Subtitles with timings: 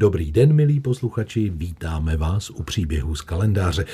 [0.00, 3.84] Dobrý den, milí posluchači, vítáme vás u příběhu z kalendáře.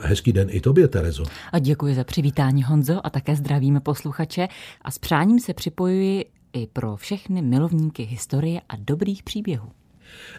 [0.00, 1.24] Hezký den i tobě, Terezo.
[1.52, 4.48] A děkuji za přivítání, Honzo, a také zdravíme posluchače.
[4.82, 9.68] A s přáním se připojuji i pro všechny milovníky historie a dobrých příběhů.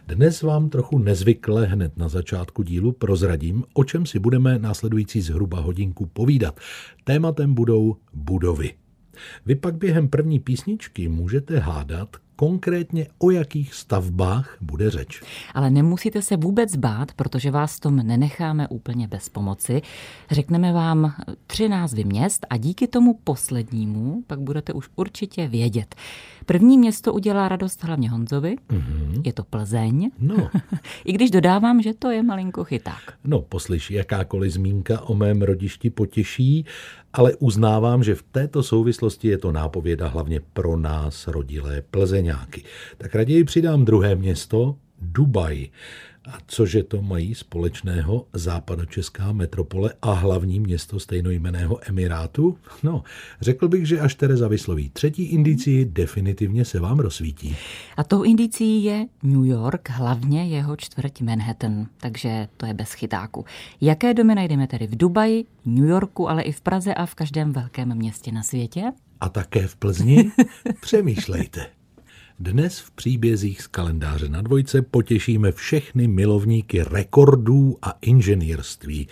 [0.07, 5.59] Dnes vám trochu nezvykle hned na začátku dílu prozradím, o čem si budeme následující zhruba
[5.59, 6.59] hodinku povídat.
[7.03, 8.73] Tématem budou budovy.
[9.45, 15.23] Vy pak během první písničky můžete hádat, konkrétně o jakých stavbách bude řeč.
[15.53, 19.81] Ale nemusíte se vůbec bát, protože vás tom nenecháme úplně bez pomoci.
[20.31, 21.13] Řekneme vám
[21.47, 25.95] tři názvy měst a díky tomu poslednímu pak budete už určitě vědět.
[26.45, 29.21] První město udělá radost hlavně Honzovi, mm-hmm.
[29.25, 30.11] je to Plzeň.
[30.19, 30.49] No.
[31.05, 33.13] I když dodávám, že to je malinko chyták.
[33.23, 36.65] No, poslyš, jakákoliv zmínka o mém rodišti potěší,
[37.13, 41.81] ale uznávám, že v této souvislosti je to nápověda hlavně pro nás, rodilé
[42.29, 42.63] plzeňáky.
[42.97, 45.67] Tak raději přidám druhé město, Dubaj.
[46.25, 52.57] A cože to mají společného západočeská metropole a hlavní město stejnojmeného Emirátu?
[52.83, 53.03] No,
[53.41, 57.55] řekl bych, že až Tereza vysloví třetí indici, definitivně se vám rozsvítí.
[57.97, 63.45] A tou indicí je New York, hlavně jeho čtvrť Manhattan, takže to je bez chytáku.
[63.81, 67.53] Jaké domy najdeme tedy v Dubaji, New Yorku, ale i v Praze a v každém
[67.53, 68.83] velkém městě na světě?
[69.19, 70.31] A také v Plzni?
[70.81, 71.78] Přemýšlejte.
[72.41, 79.07] Dnes v příbězích z kalendáře na dvojce potěšíme všechny milovníky rekordů a inženýrství.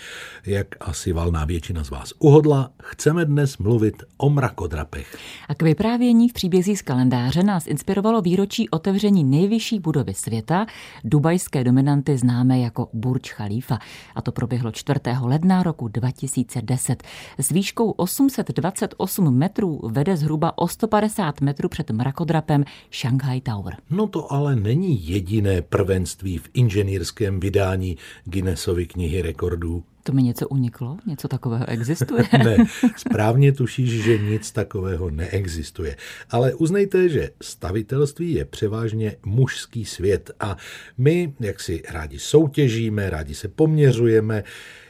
[0.45, 5.17] Jak asi valná většina z vás uhodla, chceme dnes mluvit o mrakodrapech.
[5.47, 10.65] A k vyprávění v příbězích z kalendáře nás inspirovalo výročí otevření nejvyšší budovy světa,
[11.03, 13.79] dubajské dominanty známé jako Burj Khalifa.
[14.15, 14.99] A to proběhlo 4.
[15.21, 17.03] ledna roku 2010.
[17.37, 23.73] S výškou 828 metrů vede zhruba o 150 metrů před mrakodrapem Shang Shanghai Tower.
[23.89, 29.83] No to ale není jediné prvenství v inženýrském vydání Guinnessovy knihy rekordů.
[30.03, 30.97] To mi něco uniklo?
[31.07, 32.23] Něco takového existuje?
[32.43, 32.57] ne,
[32.97, 35.95] správně tušíš, že nic takového neexistuje.
[36.29, 40.57] Ale uznejte, že stavitelství je převážně mužský svět a
[40.97, 44.43] my, jak si rádi soutěžíme, rádi se poměřujeme,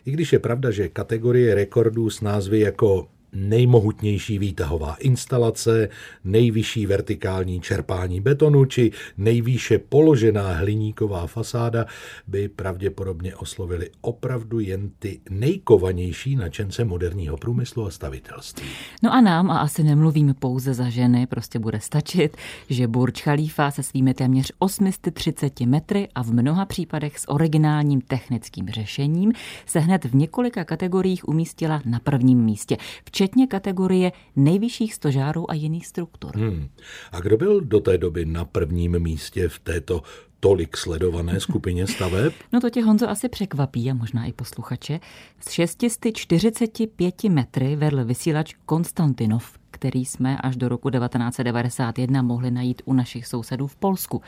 [0.05, 5.89] i když je pravda, že kategorie rekordů s názvy jako nejmohutnější výtahová instalace,
[6.23, 11.85] nejvyšší vertikální čerpání betonu či nejvýše položená hliníková fasáda
[12.27, 18.67] by pravděpodobně oslovili opravdu jen ty nejkovanější načence moderního průmyslu a stavitelství.
[19.03, 22.37] No a nám, a asi nemluvím pouze za ženy, prostě bude stačit,
[22.69, 28.69] že Burj Khalifa se svými téměř 830 metry a v mnoha případech s originálním technickým
[28.69, 29.31] řešením
[29.65, 35.53] se hned v několika kategoriích umístila na prvním místě, včetně včetně kategorie nejvyšších stožárů a
[35.53, 36.31] jiných struktur.
[36.35, 36.69] Hmm.
[37.11, 40.01] A kdo byl do té doby na prvním místě v této
[40.39, 42.33] tolik sledované skupině staveb?
[42.53, 44.99] No to tě Honzo asi překvapí a možná i posluchače.
[45.39, 52.93] Z 645 metry vedl vysílač Konstantinov, který jsme až do roku 1991 mohli najít u
[52.93, 54.21] našich sousedů v Polsku.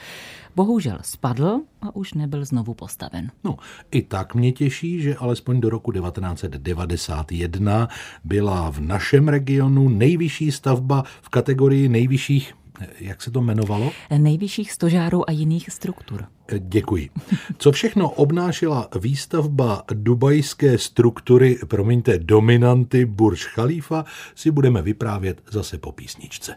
[0.55, 3.31] Bohužel spadl a už nebyl znovu postaven.
[3.43, 3.57] No,
[3.91, 7.87] i tak mě těší, že alespoň do roku 1991
[8.23, 12.53] byla v našem regionu nejvyšší stavba v kategorii nejvyšších
[12.99, 13.91] jak se to jmenovalo?
[14.17, 16.25] Nejvyšších stožárů a jiných struktur.
[16.59, 17.09] Děkuji.
[17.57, 25.91] Co všechno obnášela výstavba dubajské struktury, promiňte, dominanty Burj Khalifa, si budeme vyprávět zase po
[25.91, 26.55] písničce.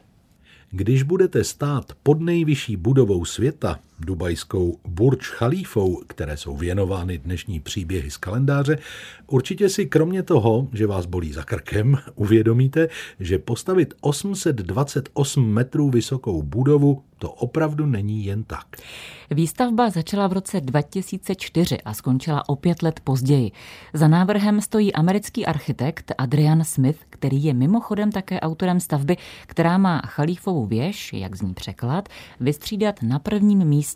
[0.71, 8.11] Když budete stát pod nejvyšší budovou světa, dubajskou Burj Khalifou, které jsou věnovány dnešní příběhy
[8.11, 8.79] z kalendáře,
[9.27, 12.89] určitě si kromě toho, že vás bolí za krkem, uvědomíte,
[13.21, 18.67] že postavit 828 metrů vysokou budovu to opravdu není jen tak.
[19.31, 23.51] Výstavba začala v roce 2004 a skončila o pět let později.
[23.93, 30.03] Za návrhem stojí americký architekt Adrian Smith, který je mimochodem také autorem stavby, která má
[30.07, 32.09] Chalífovou věž, jak zní překlad,
[32.41, 33.92] vystřídat na prvním místě.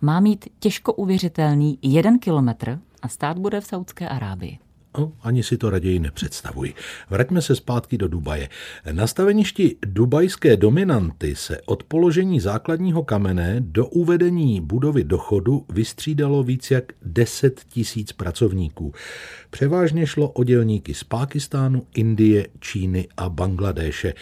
[0.00, 4.58] Má mít těžko uvěřitelný jeden kilometr a stát bude v Saudské Arábii.
[4.98, 6.74] No, ani si to raději nepředstavuji.
[7.10, 8.48] Vraťme se zpátky do Dubaje.
[8.92, 16.70] Na staveništi dubajské dominanty se od položení základního kamene do uvedení budovy dochodu vystřídalo víc
[16.70, 18.92] jak 10 tisíc pracovníků.
[19.50, 24.14] Převážně šlo o dělníky z Pákistánu, Indie, Číny a Bangladéše.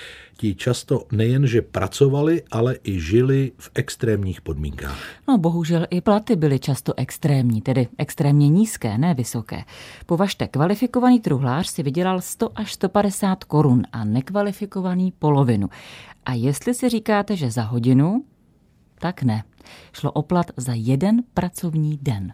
[0.42, 4.98] Ti často nejenže pracovali, ale i žili v extrémních podmínkách.
[5.28, 9.64] No bohužel i platy byly často extrémní, tedy extrémně nízké, ne vysoké.
[10.06, 15.70] Považte, kvalifikovaný truhlář si vydělal 100 až 150 korun a nekvalifikovaný polovinu.
[16.26, 18.24] A jestli si říkáte, že za hodinu,
[18.98, 19.44] tak ne.
[19.92, 22.32] Šlo o plat za jeden pracovní den.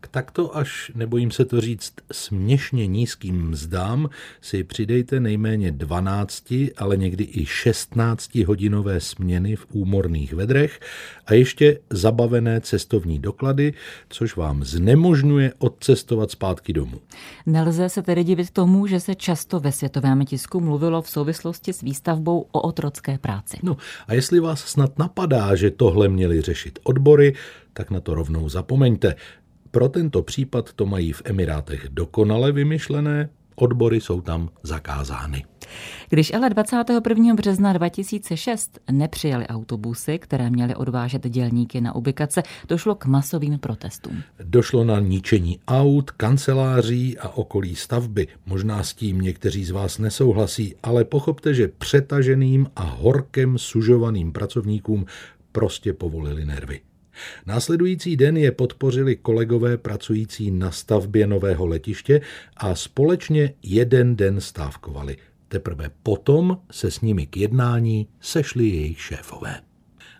[0.00, 4.08] K takto až, nebojím se to říct, směšně nízkým mzdám
[4.40, 10.80] si přidejte nejméně 12, ale někdy i 16 hodinové směny v úmorných vedrech
[11.26, 13.74] a ještě zabavené cestovní doklady,
[14.08, 17.00] což vám znemožňuje odcestovat zpátky domů.
[17.46, 21.80] Nelze se tedy divit tomu, že se často ve světovém tisku mluvilo v souvislosti s
[21.80, 23.58] výstavbou o otrocké práci.
[23.62, 23.76] No
[24.06, 27.34] a jestli vás snad napadá, že tohle měli řešit odbory,
[27.72, 29.14] tak na to rovnou zapomeňte.
[29.74, 35.44] Pro tento případ to mají v Emirátech dokonale vymyšlené, odbory jsou tam zakázány.
[36.08, 37.34] Když ale 21.
[37.34, 44.22] března 2006 nepřijali autobusy, které měly odvážet dělníky na ubikace, došlo k masovým protestům.
[44.44, 48.28] Došlo na ničení aut, kanceláří a okolí stavby.
[48.46, 55.06] Možná s tím někteří z vás nesouhlasí, ale pochopte, že přetaženým a horkem sužovaným pracovníkům
[55.52, 56.80] prostě povolili nervy.
[57.46, 62.20] Následující den je podpořili kolegové pracující na stavbě nového letiště
[62.56, 65.16] a společně jeden den stávkovali.
[65.48, 69.60] Teprve potom se s nimi k jednání sešli jejich šéfové.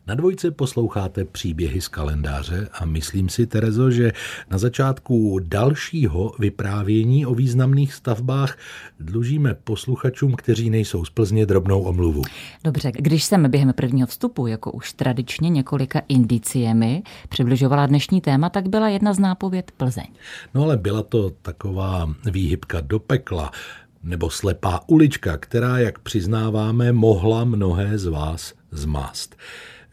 [0.07, 4.13] Na dvojce posloucháte příběhy z kalendáře a myslím si, Terezo, že
[4.51, 8.59] na začátku dalšího vyprávění o významných stavbách
[9.01, 12.23] dlužíme posluchačům, kteří nejsou z Plzně, drobnou omluvu.
[12.65, 18.69] Dobře, když jsem během prvního vstupu, jako už tradičně několika indiciemi, přibližovala dnešní téma, tak
[18.69, 20.07] byla jedna z nápověd Plzeň.
[20.55, 23.51] No ale byla to taková výhybka do pekla
[24.03, 29.37] nebo slepá ulička, která, jak přiznáváme, mohla mnohé z vás zmást.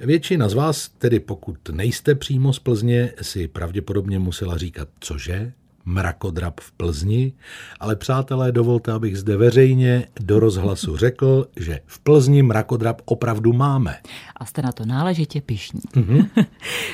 [0.06, 5.54] Většina z vás, tedy pokud nejste přímo z Plzně, si pravděpodobně musela říkat, cože,
[5.86, 7.34] mrakodrap v Plzni,
[7.80, 13.98] ale přátelé, dovolte, abych zde veřejně do rozhlasu řekl, že v Plzni mrakodrap opravdu máme.
[14.36, 15.82] A jste na to náležitě pišní.
[15.82, 16.30] Mm-hmm.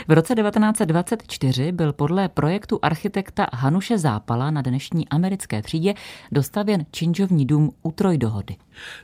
[0.07, 5.94] v roce 1924 byl podle projektu architekta Hanuše Zápala na dnešní americké třídě
[6.31, 8.56] dostavěn činžovní dům u Trojdohody.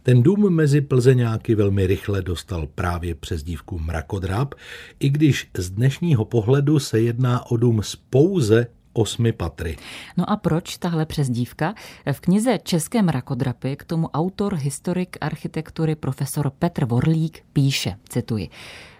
[0.03, 4.55] Ten dům mezi Plzeňáky velmi rychle dostal právě přezdívku mrakodrap,
[4.99, 9.77] i když z dnešního pohledu se jedná o dům z pouze osmi patry.
[10.17, 11.73] No a proč tahle přezdívka?
[12.11, 18.49] V knize České mrakodrapy k tomu autor, historik architektury profesor Petr Vorlík píše, cituji,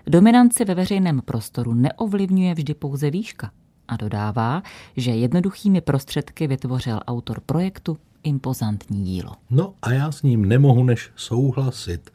[0.08, 3.52] Dominanci ve veřejném prostoru neovlivňuje vždy pouze výška
[3.88, 4.64] a dodává,
[4.98, 9.32] že jednoduchými prostředky vytvořil autor projektu impozantní dílo.
[9.50, 12.12] No a já s ním nemohu než souhlasit.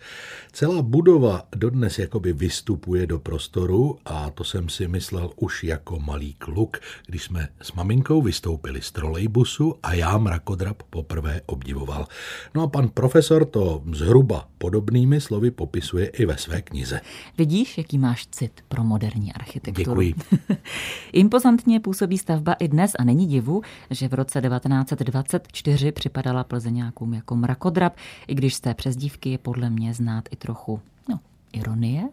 [0.53, 6.35] Celá budova dodnes jakoby vystupuje do prostoru a to jsem si myslel už jako malý
[6.35, 6.77] kluk,
[7.07, 12.07] když jsme s maminkou vystoupili z trolejbusu a já mrakodrap poprvé obdivoval.
[12.55, 17.01] No a pan profesor to zhruba podobnými slovy popisuje i ve své knize.
[17.39, 20.03] Vidíš, jaký máš cit pro moderní architekturu.
[20.03, 20.15] Děkuji.
[21.13, 27.37] Impozantně působí stavba i dnes a není divu, že v roce 1924 připadala plzeňákům jako
[27.37, 27.97] mrakodrap,
[28.27, 31.21] i když z té přezdívky je podle mě znát i trochu no,
[31.53, 32.09] ironie,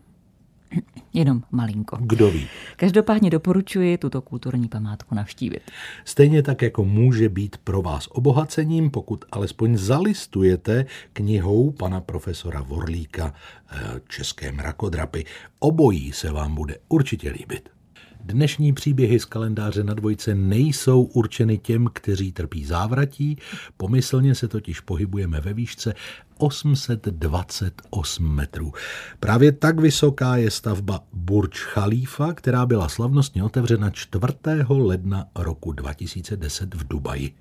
[1.14, 1.98] Jenom malinko.
[2.02, 2.48] Kdo ví.
[2.76, 5.62] Každopádně doporučuji tuto kulturní památku navštívit.
[6.06, 13.34] Stejně tak, jako může být pro vás obohacením, pokud alespoň zalistujete knihou pana profesora Vorlíka
[13.70, 13.78] eh,
[14.08, 15.26] České mrakodrapy.
[15.60, 17.75] Obojí se vám bude určitě líbit.
[18.28, 23.38] Dnešní příběhy z kalendáře na dvojce nejsou určeny těm, kteří trpí závratí,
[23.78, 25.94] pomyslně se totiž pohybujeme ve výšce
[26.38, 28.74] 828 metrů.
[29.20, 34.24] Právě tak vysoká je stavba Burj Khalifa, která byla slavnostně otevřena 4.
[34.70, 37.34] ledna roku 2010 v Dubaji.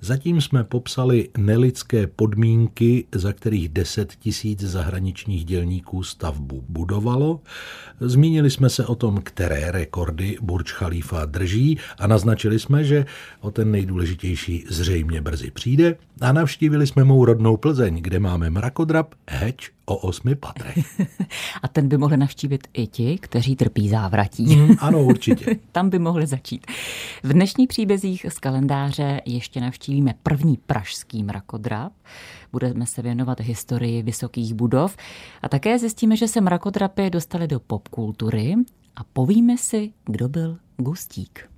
[0.00, 7.40] Zatím jsme popsali nelidské podmínky, za kterých 10 tisíc zahraničních dělníků stavbu budovalo.
[8.00, 13.06] Zmínili jsme se o tom, které rekordy Burj Khalifa drží a naznačili jsme, že
[13.40, 15.96] o ten nejdůležitější zřejmě brzy přijde.
[16.20, 21.00] A navštívili jsme mou rodnou Plzeň, kde máme mrakodrap, heč o osmi patrech.
[21.62, 24.56] A ten by mohli navštívit i ti, kteří trpí závratí.
[24.56, 25.56] Mm, ano, určitě.
[25.72, 26.66] Tam by mohli začít.
[27.22, 31.92] V dnešních příbězích z kalendáře ještě navštívíme první pražský mrakodrap.
[32.52, 34.96] Budeme se věnovat historii vysokých budov
[35.42, 38.54] a také zjistíme, že se mrakodrapy dostaly do popkultury
[38.96, 41.50] a povíme si, kdo byl Gustík.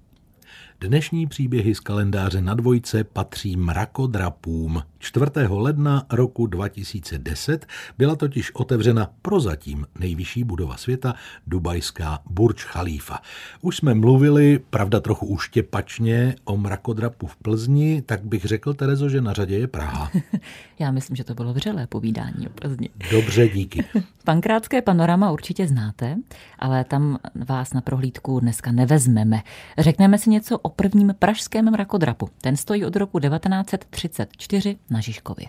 [0.83, 4.83] Dnešní příběhy z kalendáře na dvojce patří mrakodrapům.
[4.99, 5.27] 4.
[5.49, 7.67] ledna roku 2010
[7.99, 11.15] byla totiž otevřena prozatím nejvyšší budova světa,
[11.47, 13.19] dubajská Burj Khalifa.
[13.61, 19.21] Už jsme mluvili, pravda trochu uštěpačně, o mrakodrapu v Plzni, tak bych řekl, Terezo, že
[19.21, 20.11] na řadě je Praha.
[20.79, 22.89] Já myslím, že to bylo vřelé povídání o Plzni.
[23.11, 23.85] Dobře, díky.
[24.25, 26.17] Pankrátské panorama určitě znáte,
[26.59, 29.43] ale tam vás na prohlídku dneska nevezmeme.
[29.79, 32.29] Řekneme si něco o prvním pražském mrakodrapu.
[32.41, 35.47] Ten stojí od roku 1934 na Žižkově.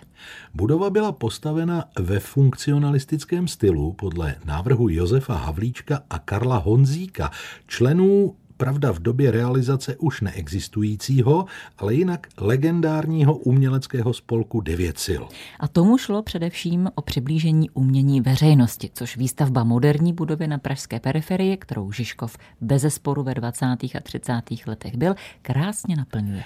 [0.54, 7.30] Budova byla postavena ve funkcionalistickém stylu podle návrhu Josefa Havlíčka a Karla Honzíka,
[7.66, 11.46] členů pravda v době realizace už neexistujícího,
[11.78, 15.22] ale jinak legendárního uměleckého spolku Devět sil.
[15.60, 21.56] A tomu šlo především o přiblížení umění veřejnosti, což výstavba moderní budovy na pražské periferii,
[21.56, 23.66] kterou Žižkov bezesporu ve 20.
[23.66, 24.42] a 30.
[24.66, 26.44] letech byl, krásně naplňuje.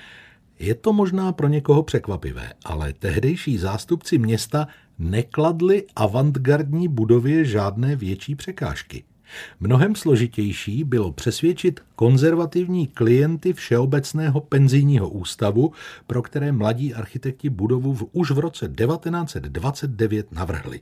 [0.59, 8.35] Je to možná pro někoho překvapivé, ale tehdejší zástupci města nekladli avantgardní budově žádné větší
[8.35, 9.05] překážky.
[9.61, 15.73] Mnohem složitější bylo přesvědčit konzervativní klienty Všeobecného penzijního ústavu,
[16.07, 20.81] pro které mladí architekti budovu v, už v roce 1929 navrhli.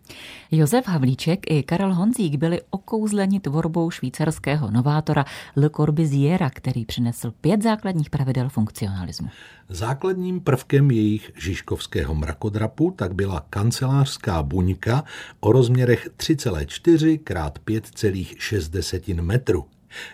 [0.50, 5.24] Josef Havlíček i Karel Honzík byli okouzleni tvorbou švýcarského novátora
[5.56, 9.28] Le Corbusiera, který přinesl pět základních pravidel funkcionalismu.
[9.68, 15.04] Základním prvkem jejich žižkovského mrakodrapu tak byla kancelářská buňka
[15.40, 17.24] o rozměrech 3,4 x
[17.66, 19.64] 5,6 metru.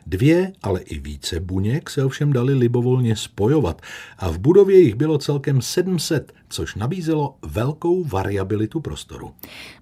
[0.07, 3.83] Dvě, ale i více buněk se ovšem dali libovolně spojovat
[4.19, 9.31] a v budově jich bylo celkem 700, což nabízelo velkou variabilitu prostoru.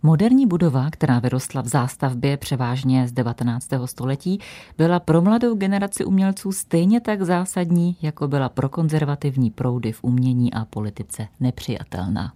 [0.02, 3.68] Moderní budova, která vyrostla v zástavbě převážně z 19.
[3.84, 4.40] století,
[4.78, 10.52] byla pro mladou generaci umělců stejně tak zásadní, jako byla pro konzervativní proudy v umění
[10.52, 12.32] a politice nepřijatelná.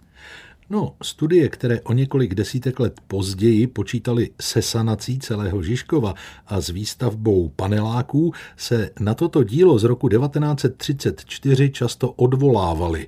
[0.69, 6.13] No, studie, které o několik desítek let později počítali se sanací celého Žižkova
[6.47, 13.07] a s výstavbou paneláků, se na toto dílo z roku 1934 často odvolávaly.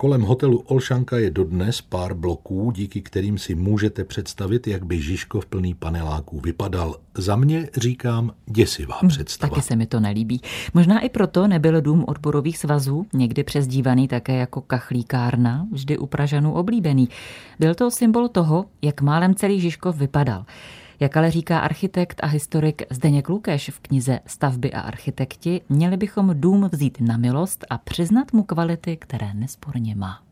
[0.00, 5.46] Kolem hotelu Olšanka je dodnes pár bloků, díky kterým si můžete představit, jak by Žižkov
[5.46, 6.96] plný paneláků vypadal.
[7.18, 9.50] Za mě říkám děsivá hm, představa.
[9.50, 10.40] Taky se mi to nelíbí.
[10.74, 16.52] Možná i proto nebyl dům odborových svazů, někdy přezdívaný také jako kachlíkárna, vždy u Pražanů
[16.52, 17.08] oblíbený.
[17.58, 20.44] Byl to symbol toho, jak málem celý Žižkov vypadal.
[21.00, 26.40] Jak ale říká architekt a historik Zdeněk Lukeš v knize Stavby a architekti, měli bychom
[26.40, 30.22] dům vzít na milost a přiznat mu kvality, které nesporně má.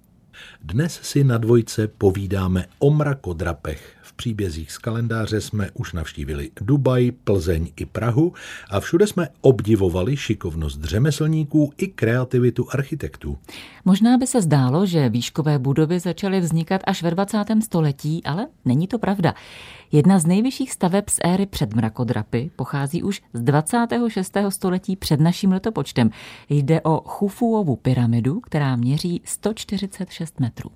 [0.63, 3.98] Dnes si na dvojce povídáme o mrakodrapech.
[4.19, 8.33] Příbězích z kalendáře jsme už navštívili Dubaj, Plzeň i Prahu
[8.71, 13.39] a všude jsme obdivovali šikovnost řemeslníků i kreativitu architektů.
[13.85, 17.45] Možná by se zdálo, že výškové budovy začaly vznikat až ve 20.
[17.65, 19.35] století, ale není to pravda.
[19.93, 24.37] Jedna z nejvyšších staveb z éry před mrakodrapy pochází už z 26.
[24.49, 26.11] století před naším letopočtem.
[26.49, 30.71] Jde o Chufuovu pyramidu, která měří 146 metrů.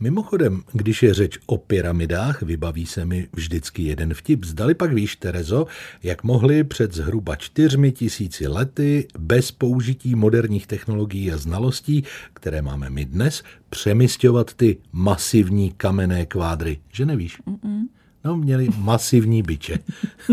[0.00, 4.44] Mimochodem, když je řeč o pyramidách, vybaví se mi vždycky jeden vtip.
[4.44, 5.66] Zdali pak víš, Terezo,
[6.02, 12.90] jak mohli před zhruba čtyřmi tisíci lety bez použití moderních technologií a znalostí, které máme
[12.90, 17.42] my dnes, přemysťovat ty masivní kamenné kvádry, že nevíš?
[17.42, 17.97] Mm-mm.
[18.24, 19.78] No, měli masivní byče.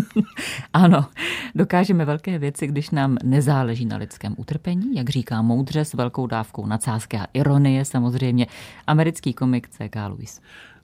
[0.73, 1.05] ano,
[1.55, 6.65] dokážeme velké věci, když nám nezáleží na lidském utrpení, jak říká moudře s velkou dávkou
[6.65, 8.47] nadsázky a ironie samozřejmě
[8.87, 10.07] americký komik C.K.
[10.07, 10.41] Lewis.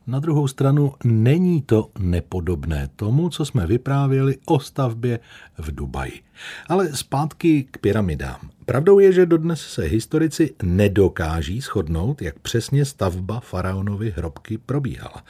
[0.07, 5.19] Na druhou stranu není to nepodobné tomu, co jsme vyprávěli o stavbě
[5.57, 6.21] v Dubaji.
[6.67, 8.49] Ale zpátky k pyramidám.
[8.65, 15.23] Pravdou je, že dodnes se historici nedokáží shodnout, jak přesně stavba faraonovy hrobky probíhala.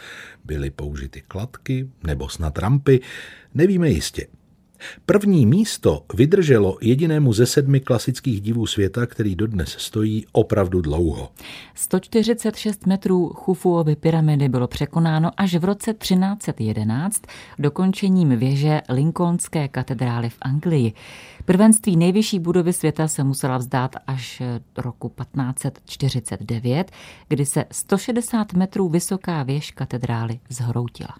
[0.45, 2.99] Byly použity kladky nebo snad rampy,
[3.53, 4.27] nevíme jistě.
[5.05, 11.29] První místo vydrželo jedinému ze sedmi klasických divů světa, který dodnes stojí opravdu dlouho.
[11.75, 17.21] 146 metrů Chufuovy pyramidy bylo překonáno až v roce 1311
[17.59, 20.93] dokončením věže Lincolnské katedrály v Anglii.
[21.45, 24.41] Prvenství nejvyšší budovy světa se musela vzdát až
[24.77, 26.91] roku 1549,
[27.27, 31.15] kdy se 160 metrů vysoká věž katedrály zhroutila.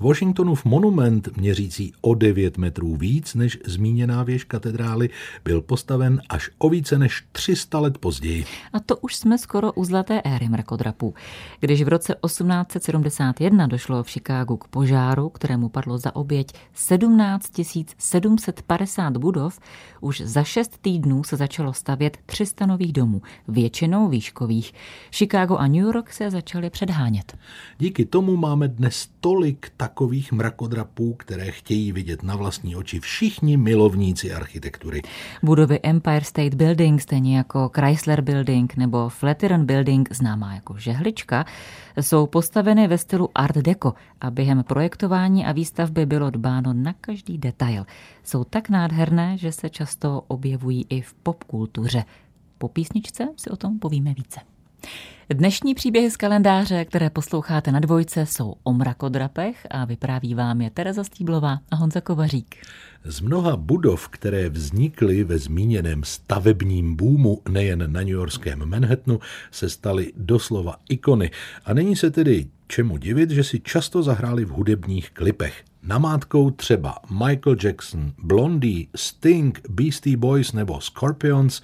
[0.00, 5.10] Washingtonův monument měřící o 9 metrů víc než zmíněná věž katedrály
[5.44, 8.44] byl postaven až o více než 300 let později.
[8.72, 11.14] A to už jsme skoro u zlaté éry mrakodrapů.
[11.60, 17.60] Když v roce 1871 došlo v Chicagu k požáru, kterému padlo za oběť 17
[17.98, 19.58] 750 budov,
[20.00, 24.72] Už za šest týdnů se začalo stavět 300 nových domů, většinou výškových.
[25.10, 27.38] Chicago a New York se začaly předhánět.
[27.78, 34.32] Díky tomu máme dnes tolik takových mrakodrapů, které chtějí vidět na vlastní oči všichni milovníci
[34.32, 35.02] architektury.
[35.42, 41.44] Budovy Empire State Building, stejně jako Chrysler Building nebo Flatiron Building, známá jako žehlička,
[42.00, 47.38] jsou postaveny ve stylu Art Deco a během projektování a výstavby bylo dbáno na každý
[47.38, 47.86] detail.
[48.24, 52.04] Jsou tak nádherné, že se často objevují i v popkultuře.
[52.58, 54.51] Po písničce si o tom povíme více.
[55.30, 60.70] Dnešní příběhy z kalendáře, které posloucháte na dvojce, jsou o mrakodrapech a vypráví vám je
[60.70, 62.56] Tereza Stýblová a Honza Kovařík.
[63.04, 70.12] Z mnoha budov, které vznikly ve zmíněném stavebním boomu nejen na newyorském Manhattanu, se staly
[70.16, 71.30] doslova ikony.
[71.64, 75.64] A není se tedy čemu divit, že si často zahráli v hudebních klipech.
[75.82, 81.62] Namátkou třeba Michael Jackson, Blondie, Sting, Beastie Boys nebo Scorpions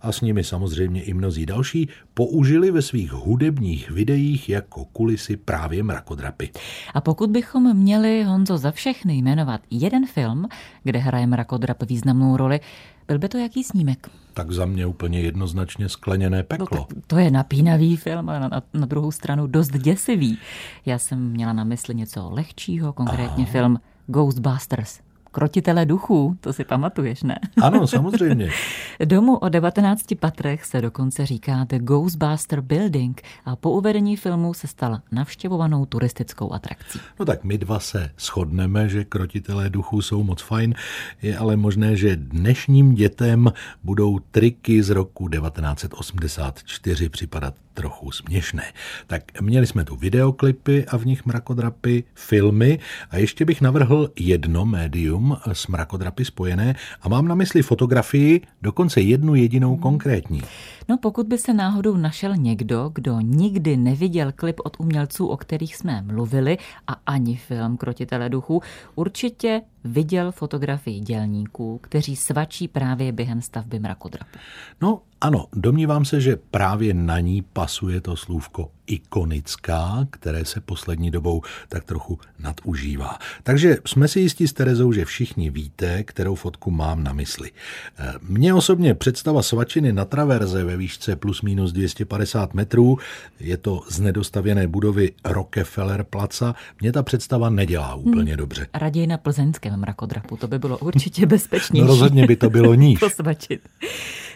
[0.00, 5.82] a s nimi samozřejmě i mnozí další použili ve svých hudebních videích jako kulisy právě
[5.82, 6.50] mrakodrapy.
[6.94, 10.48] A pokud bychom měli, Honzo, za všechny jmenovat jeden film,
[10.84, 12.60] kde hraje mrakodrap významnou roli,
[13.08, 14.08] byl by to jaký snímek?
[14.34, 16.68] Tak za mě úplně jednoznačně skleněné peklo.
[16.72, 20.38] No, to je napínavý film, ale na, na druhou stranu dost děsivý.
[20.86, 23.52] Já jsem měla na mysli něco lehčího, konkrétně Aha.
[23.52, 25.00] film Ghostbusters.
[25.32, 27.38] Krotitele duchů, to si pamatuješ, ne?
[27.62, 28.50] Ano, samozřejmě.
[29.04, 34.66] Domu o 19 patrech se dokonce říká The Ghostbuster Building a po uvedení filmu se
[34.66, 37.00] stala navštěvovanou turistickou atrakcí.
[37.18, 40.74] No tak my dva se shodneme, že krotitelé duchů jsou moc fajn,
[41.22, 43.52] je ale možné, že dnešním dětem
[43.84, 48.62] budou triky z roku 1984 připadat trochu směšné.
[49.06, 52.78] Tak měli jsme tu videoklipy a v nich mrakodrapy, filmy
[53.10, 55.19] a ještě bych navrhl jedno médium
[55.52, 60.42] s mrakodrapy spojené a mám na mysli fotografii, dokonce jednu jedinou konkrétní.
[60.90, 65.76] No pokud by se náhodou našel někdo, kdo nikdy neviděl klip od umělců, o kterých
[65.76, 68.62] jsme mluvili a ani film Krotitele duchů,
[68.94, 74.38] určitě viděl fotografii dělníků, kteří svačí právě během stavby mrakodrapu.
[74.82, 81.10] No ano, domnívám se, že právě na ní pasuje to slůvko ikonická, které se poslední
[81.10, 83.18] dobou tak trochu nadužívá.
[83.42, 87.50] Takže jsme si jistí s Terezou, že všichni víte, kterou fotku mám na mysli.
[87.98, 92.98] Eh, mně osobně představa svačiny na traverze ve výšce plus minus 250 metrů,
[93.40, 98.38] je to z nedostavěné budovy Rockefeller Placa, mě ta představa nedělá úplně hmm.
[98.38, 98.66] dobře.
[98.74, 101.86] Raději na plzeňském mrakodrapu, to by bylo určitě bezpečnější.
[101.86, 102.98] no rozhodně by to bylo níž.
[103.00, 103.60] Posvačit.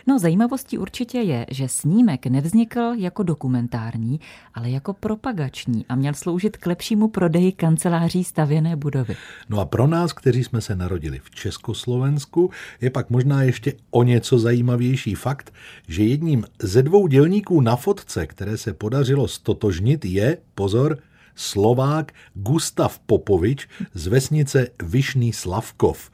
[0.06, 4.20] No zajímavostí určitě je, že snímek nevznikl jako dokumentární,
[4.54, 9.16] ale jako propagační a měl sloužit k lepšímu prodeji kanceláří stavěné budovy.
[9.48, 14.02] No a pro nás, kteří jsme se narodili v Československu, je pak možná ještě o
[14.02, 15.54] něco zajímavější fakt,
[15.88, 20.98] že jedním ze dvou dělníků na fotce, které se podařilo stotožnit, je, pozor,
[21.36, 26.10] Slovák Gustav Popovič z vesnice Vyšný Slavkov.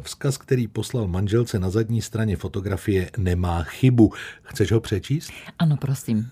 [0.00, 4.12] Vzkaz, který poslal manželce na zadní straně fotografie, nemá chybu.
[4.42, 5.32] Chceš ho přečíst?
[5.58, 6.30] Ano, prosím.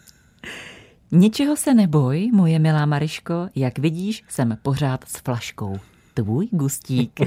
[1.12, 5.78] Ničeho se neboj, moje milá Mariško, jak vidíš, jsem pořád s flaškou.
[6.14, 7.20] Tvůj gustík.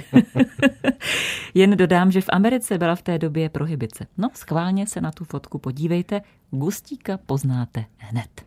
[1.54, 4.08] Jen dodám, že v Americe byla v té době prohibice.
[4.18, 8.46] No, schválně se na tu fotku podívejte, gustíka poznáte hned.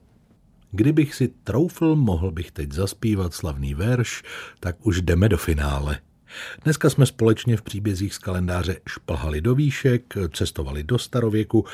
[0.72, 4.22] Kdybych si troufl, mohl bych teď zaspívat slavný verš,
[4.60, 5.98] tak už jdeme do finále.
[6.64, 11.64] Dneska jsme společně v příbězích z kalendáře šplhali do výšek, cestovali do starověku,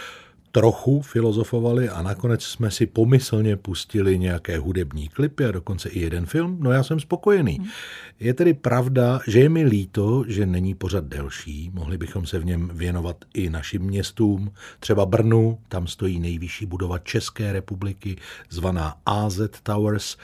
[0.56, 6.26] trochu filozofovali a nakonec jsme si pomyslně pustili nějaké hudební klipy a dokonce i jeden
[6.26, 6.56] film.
[6.60, 7.56] No já jsem spokojený.
[7.56, 7.68] Hmm.
[8.20, 11.70] Je tedy pravda, že je mi líto, že není pořad delší.
[11.74, 14.52] Mohli bychom se v něm věnovat i našim městům.
[14.80, 18.16] Třeba Brnu, tam stojí nejvyšší budova České republiky,
[18.50, 20.16] zvaná AZ Towers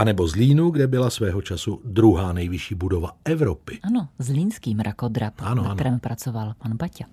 [0.00, 3.78] anebo Zlínu, kde byla svého času druhá nejvyšší budova Evropy.
[3.82, 6.00] Ano, Zlínský mrakodrap, ano, na kterém ano.
[6.00, 7.04] pracoval pan Baťa.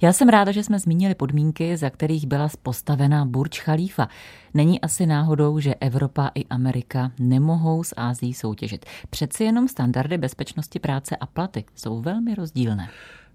[0.00, 4.08] Já jsem ráda, že jsme zmínili podmínky, za kterých byla postavena Burj Khalifa.
[4.54, 8.86] Není asi náhodou, že Evropa i Amerika nemohou s Ázií soutěžit.
[9.10, 12.88] Přeci jenom standardy bezpečnosti práce a platy jsou velmi rozdílné.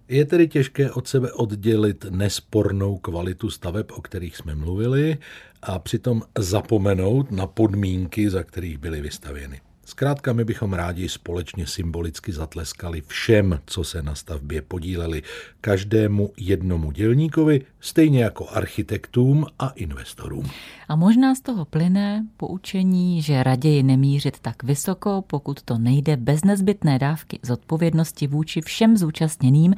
[0.08, 5.18] Je tedy těžké od sebe oddělit nespornou kvalitu staveb, o kterých jsme mluvili,
[5.62, 9.62] a přitom zapomenout na podmínky, za kterých byly vystavěny.
[9.86, 15.24] Zkrátka, my bychom rádi společně symbolicky zatleskali všem, co se na stavbě podíleli,
[15.62, 20.50] každému jednomu dělníkovi, stejně jako architektům a investorům.
[20.90, 26.44] A možná z toho plyne poučení, že raději nemířit tak vysoko, pokud to nejde bez
[26.44, 29.74] nezbytné dávky zodpovědnosti vůči všem zúčastněným,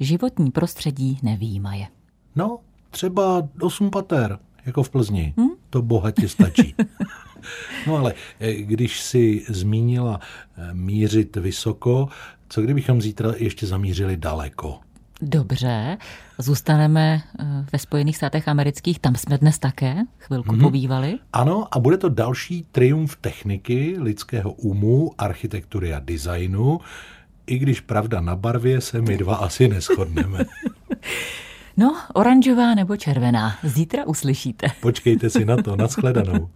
[0.00, 1.86] životní prostředí nevýmaje.
[2.36, 2.58] No,
[2.90, 5.34] třeba osm pater, jako v Plzni.
[5.36, 5.59] Hmm?
[5.70, 6.74] To bohatě stačí.
[7.86, 12.08] No ale eh, když si zmínila eh, mířit vysoko,
[12.48, 14.78] co kdybychom zítra ještě zamířili daleko?
[15.22, 15.98] Dobře,
[16.38, 20.60] zůstaneme eh, ve Spojených státech amerických, tam jsme dnes také chvilku hmm.
[20.60, 21.18] pobývali.
[21.32, 26.80] Ano, a bude to další triumf techniky, lidského umu, architektury a designu,
[27.46, 30.38] i když pravda na barvě se my dva asi neschodneme.
[31.80, 34.66] No, oranžová nebo červená, zítra uslyšíte.
[34.80, 36.50] Počkejte si na to, nashledanou.